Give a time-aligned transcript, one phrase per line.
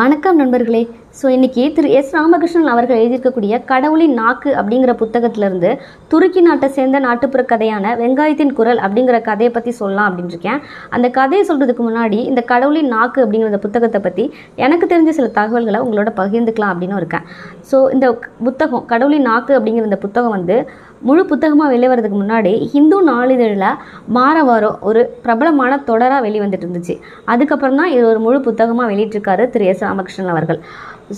[0.00, 0.80] வணக்கம் நண்பர்களே.
[1.18, 5.70] ஸோ இன்னைக்கு திரு எஸ் ராமகிருஷ்ணன் அவர்கள் எழுதியிருக்கக்கூடிய கடவுளின் நாக்கு அப்படிங்கிற புத்தகத்திலிருந்து
[6.12, 10.58] துருக்கி நாட்டை சேர்ந்த நாட்டுப்புற கதையான வெங்காயத்தின் குரல் அப்படிங்கிற கதையை பற்றி சொல்லலாம் அப்படின்னு இருக்கேன்
[10.96, 14.24] அந்த கதையை சொல்கிறதுக்கு முன்னாடி இந்த கடவுளின் நாக்கு அப்படிங்கிற புத்தகத்தை பற்றி
[14.66, 17.24] எனக்கு தெரிஞ்ச சில தகவல்களை உங்களோட பகிர்ந்துக்கலாம் அப்படின்னு இருக்கேன்.
[17.70, 18.08] ஸோ இந்த
[18.48, 20.58] புத்தகம் கடவுளின் நாக்கு அப்படிங்கிற இந்த புத்தகம் வந்து
[21.02, 23.68] முழு புத்தகமாக வெளியே வர்றதுக்கு முன்னாடி ஹிந்து நாளிதழில்
[24.16, 26.94] வார வாரம் ஒரு பிரபலமான தொடராக வெளிவந்துட்டு இருந்துச்சு
[27.32, 30.60] அதுக்கப்புறம் தான் இது ஒரு முழு புத்தகமாக வெளியிட்டிருக்காரு திரு எஸ் ராமகிருஷ்ணன் அவர்கள்.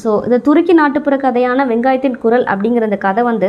[0.03, 3.49] ஸோ இந்த துருக்கி நாட்டுப்புற கதையான வெங்காயத்தின் குரல் அப்படிங்கிற அந்த கதை வந்து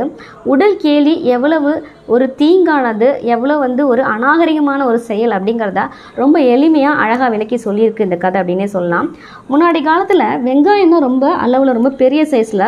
[0.54, 1.72] உடல் கேலி எவ்வளவு
[2.16, 5.82] ஒரு தீங்கானது எவ்வளோ வந்து ஒரு அநாகரிகமான ஒரு செயல் அப்படிங்கிறத
[6.22, 9.10] ரொம்ப எளிமையாக அழகாக விளக்கி சொல்லியிருக்கு இந்த கதை அப்படின்னே சொல்லலாம்.
[9.52, 12.68] முன்னாடி காலத்தில் வெங்காயம் தான் ரொம்ப அளவில் ரொம்ப பெரிய சைஸில்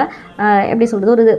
[0.71, 1.35] எப்படி சொல்கிறது ஒரு இது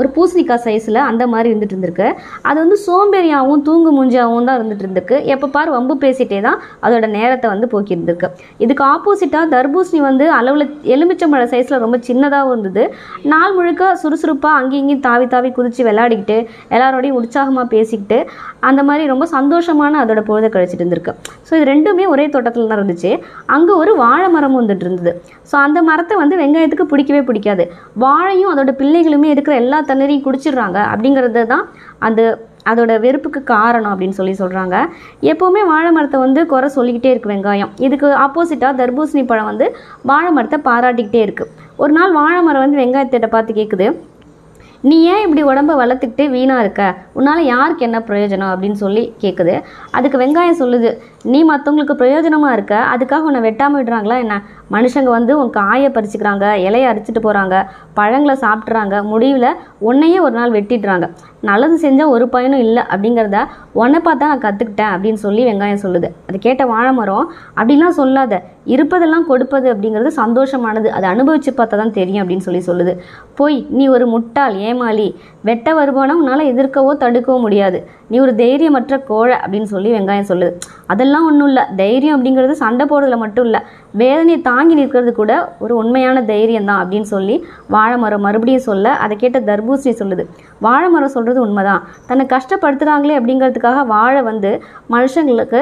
[0.00, 2.08] ஒரு பூசணிக்காய் சைஸில் அந்த மாதிரி இருந்துட்டு இருந்திருக்கு.
[2.48, 5.16] அது வந்து சோம்பேறியாகவும் தூங்கு மூஞ்சாகவும் தான் இருந்துட்டு இருந்திருக்கு.
[5.34, 8.28] எப்போ பார் வம்பு பேசிட்டே தான் அதோட நேரத்தை வந்து போக்கியிருந்திருக்கு
[8.64, 12.84] இதுக்கு ஆப்போசிட்டாக தர்பூசணி வந்து அளவில் எலுமிச்சம்பழ சைஸில் ரொம்ப சின்னதாகவும் இருந்தது.
[13.32, 16.36] நாள் முழுக்க சுறுசுறுப்பாக அங்கேயும் இங்கேயும் தாவி தாவி குதித்து விளையாடிக்கிட்டு
[16.76, 18.18] எல்லாரோடையும் உற்சாகமாக பேசிக்கிட்டு
[18.68, 21.12] அந்த மாதிரி ரொம்ப சந்தோஷமான அதோட பொழுதை கழிச்சிட்டு இருந்திருக்கு.
[21.48, 23.10] ஸோ இது ரெண்டுமே ஒரே தோட்டத்தில் தான் இருந்துச்சு.
[23.54, 25.12] அங்கே ஒரு வாழை மரமும் வந்துட்டு இருந்தது.
[25.50, 27.64] ஸோ அந்த மரத்தை வந்து வெங்காயத்துக்கு பிடிக்கவே பிடிக்காது.
[28.04, 31.64] வாழையும் அதோட பிள்ளைகளுமே இருக்கிற எல்லா தண்ணீரையும் குடிச்சிடுறாங்க அப்படிங்கிறது தான்
[32.08, 32.22] அந்த
[32.70, 34.76] அதோட வெறுப்புக்கு காரணம் அப்படின்னு சொல்லி சொல்கிறாங்க
[35.30, 37.70] எப்போவுமே வாழை மரத்தை வந்து குறை சொல்லிக்கிட்டே இருக்கு வெங்காயம்.
[37.86, 39.66] இதுக்கு ஆப்போசிட்டாக தர்பூசணி பழம் வந்து
[40.10, 41.52] வாழை மரத்தை பாராட்டிக்கிட்டே இருக்குது
[41.82, 43.88] ஒரு நாள் வாழை மரம் வந்து வெங்காயத்திட்ட பார்த்து கேட்குது
[44.88, 46.82] நீ ஏன் இப்படி உடம்ப வளர்த்துக்கிட்டே வீணாக இருக்க?
[47.18, 48.52] உன்னால் யாருக்கு என்ன பிரயோஜனம்?
[48.52, 49.54] அப்படின்னு சொல்லி கேட்குது
[49.96, 50.90] அதுக்கு வெங்காயம் சொல்லுது
[51.32, 52.74] நீ மற்றவங்களுக்கு பிரயோஜனமாக இருக்க?
[52.92, 54.36] அதுக்காக உன்னை வெட்டாமல் விடுறாங்களா என்ன?
[54.74, 57.54] மனுஷங்க வந்து உன் காயை பறிச்சுக்கிறாங்க இலையை அரிச்சிட்டு போகிறாங்க
[57.98, 59.48] பழங்களை சாப்பிட்றாங்க முடிவில்
[59.88, 61.06] உன்னையே ஒரு நாள் வெட்டிடுறாங்க.
[61.48, 63.38] நல்லது செஞ்சால் ஒரு பயனும் இல்லை அப்படிங்கிறத
[63.82, 66.08] உன்னை பார்த்தா நான் கற்றுக்கிட்டேன் அப்படின்னு சொல்லி வெங்காயம் சொல்லுது.
[66.28, 67.26] அது கேட்ட வாழை மரம்
[67.58, 68.42] அப்படிலாம் சொல்லாத.
[68.74, 70.88] இருப்பதெல்லாம் கொடுப்பது அப்படிங்கிறது சந்தோஷமானது.
[70.96, 72.94] அதை அனுபவிச்சு பார்த்தா தான் தெரியும் அப்படின்னு சொல்லி சொல்லுது.
[73.40, 75.08] போய் நீ ஒரு முட்டாள் ஏமாளி
[75.50, 77.80] வெட்ட வருவானா உன்னால் எதிர்க்கவோ தடுக்கவோ முடியாது.
[78.10, 80.52] நீ ஒரு தைரியமற்ற கோழை அப்படின்னு சொல்லி வெங்காயம் சொல்லுது.
[80.86, 81.62] அதெல்லாம் ஒன்றும் இல்லை.
[81.76, 83.60] தைரியம் அப்படிங்கிறது சண்டை போடுறதுல மட்டும் இல்லை.
[84.00, 85.32] வேதனையை தாங்கி நிற்கிறது கூட
[85.64, 87.36] ஒரு உண்மையான தைரியம் தான் அப்படின்னு சொல்லி
[87.74, 90.24] வாழைமரம் மறுபடியும் சொல்ல அதை கேட்ட தர்பூசணி சொல்லுது.
[90.66, 91.82] வாழைமரம் சொல்கிறது உண்மைதான்.
[92.08, 94.52] தன்னை கஷ்டப்படுத்துகிறாங்களே அப்படிங்கிறதுக்காக வாழை வந்து
[94.94, 95.60] மனுஷங்களுக்கு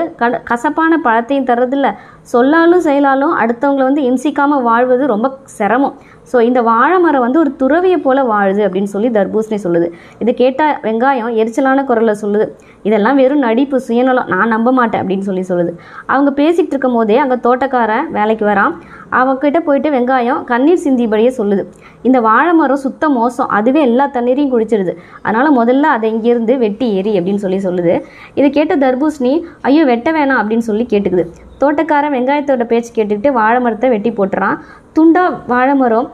[0.50, 1.90] கசப்பான பழத்தையும் தர்றதில்ல.
[2.34, 5.26] சொல்லாலும் செயலாலும் அடுத்தவங்களை வந்து இம்சிக்காமல் வாழ்வது ரொம்ப
[5.58, 5.96] சிரமம்.
[6.30, 9.86] ஸோ இந்த வாழை மரம் வந்து ஒரு துறவியை போல வாழுது அப்படின்னு சொல்லி தர்பூசணி சொல்லுது.
[10.22, 12.46] இது கேட்டால் வெங்காயம் எரிச்சலான குரலில் சொல்லுது.
[12.88, 15.72] இதெல்லாம் வெறும் நடிப்பு சுயநலம் நான் நம்ப மாட்டேன் அப்படின்னு சொல்லி சொல்லுது.
[16.12, 18.72] அவங்க பேசிகிட்டு இருக்கும் போதே அங்கே தோட்டக்காரன் வேலைக்கு வரான்.
[19.18, 21.62] அவங்கக்கிட்ட போயிட்டு வெங்காயம் கண்ணீர் சிந்திபடியே சொல்லுது.
[22.08, 23.48] இந்த வாழை மரம் சுத்த மோசம்.
[23.58, 24.92] அதுவே எல்லா தண்ணீரையும் குடிச்சிடுது
[25.22, 27.94] அதனால் முதல்ல அதை இங்கேருந்து வெட்டி ஏறி அப்படின்னு சொல்லி சொல்லுது.
[28.38, 29.32] இதை கேட்ட தர்பூசணி
[29.70, 31.26] ஐயோ வெட்ட வேணாம் அப்படின்னு சொல்லி கேட்டுக்குது.
[31.62, 34.56] தோட்டக்காரன் வெங்காயத்தோட பேச்சு கேட்டுக்கிட்டு வாழை மரத்தை வெட்டி போட்டுறான்.
[34.98, 36.08] துண்டா வாழை மரம்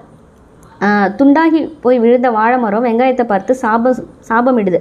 [1.19, 4.79] துண்டாகி போய் விழுந்த வாழை மரம் வெங்காயத்தை பார்த்து சாபம் சாபமிடுது.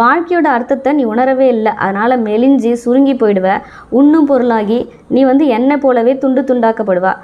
[0.00, 1.72] வாழ்க்கையோட அர்த்தத்தை நீ உணரவே இல்லை.
[1.84, 3.48] அதனால் மெலிஞ்சு சுருங்கி போயிடுவ.
[4.00, 4.80] உண்ணும் பொருளாகி
[5.16, 7.14] நீ வந்து என்னை போலவே துண்டு துண்டாக்கப்படுவா.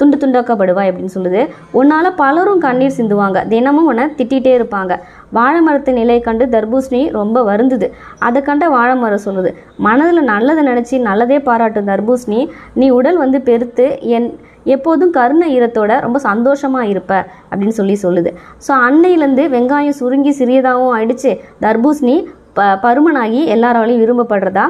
[0.00, 1.40] துண்டு துண்டாக்கப்படுவா அப்படின்னு சொல்லுது.
[1.78, 3.38] உன்னால் பலரும் கண்ணீர் சிந்துவாங்க.
[3.48, 4.92] தினமும் உன்னை திட்டிகிட்டே இருப்பாங்க.
[5.36, 7.86] வாழை மரத்தின் நிலையை கண்டு தர்பூசணி ரொம்ப வருந்துது.
[8.26, 9.50] அதை கண்ட வாழை மரம் சொல்லுது
[9.86, 12.40] மனதில் நல்லதை நினச்சி நல்லதே பாராட்டும் தர்பூசணி.
[12.80, 13.86] நீ உடல் வந்து பெருத்து
[14.16, 14.28] என்
[14.74, 17.12] எப்போதும் கருண ஈரத்தோட ரொம்ப சந்தோஷமாக இருப்ப
[17.50, 18.30] அப்படின்னு சொல்லி சொல்லுது.
[18.66, 21.32] ஸோ அன்னையிலேருந்து வெங்காயம் சுருங்கி சிறியதாகவும் ஆயிடுச்சு.
[21.66, 22.16] தர்பூசணி
[22.58, 24.66] ப பருமனாகி எல்லாராலையும் விரும்பப்படுறதா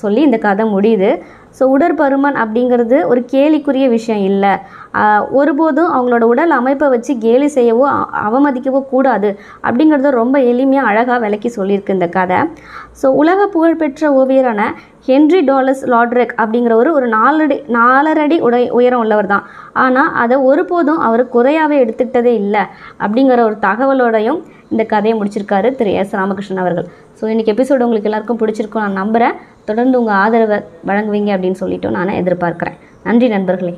[0.00, 1.10] சொல்லி இந்த கதை முடியுது.
[1.58, 4.52] ஸோ உடற்பருமன் அப்படிங்கிறது ஒரு கேலிக்குரிய விஷயம் இல்லை.
[5.38, 7.86] ஒருபோதும் அவங்களோட உடல் அமைப்பை வச்சு கேலி செய்யவோ
[8.26, 9.30] அவமதிக்கவோ கூடாது
[9.66, 12.38] அப்படிங்கிறத ரொம்ப எளிமையாக அழகாக விளக்கி சொல்லியிருக்கு இந்த கதை.
[13.00, 14.62] ஸோ உலக புகழ்பெற்ற ஓவியரான
[15.08, 19.44] ஹென்ரி டாலஸ் லாட்ரெக் அப்படிங்கிறவர் ஒரு நாலடி நாலரடி உடை உயரம் உள்ளவர் தான்
[19.84, 22.62] ஆனால் அதை ஒருபோதும் அவர் குறையாகவே எடுத்துக்கிட்டதே இல்லை
[23.04, 24.40] அப்படிங்கிற ஒரு தகவலோடையும்
[24.72, 26.88] இந்த கதையை முடிச்சிருக்காரு திரு எஸ் ராமகிருஷ்ணன் அவர்கள்.
[27.18, 28.84] ஸோ இன்றைக்கி எபிசோடு உங்களுக்கு எல்லாருக்கும் பிடிச்சிருக்கும்.
[28.86, 30.58] நான் நம்புகிறேன் தொடர்ந்து உங்கள் ஆதரவை
[30.90, 32.78] வழங்குவீங்க அப்படின்னு சொல்லிட்டு நான் எதிர்பார்க்குறேன்.
[33.06, 33.74] நன்றி நண்பர்களே.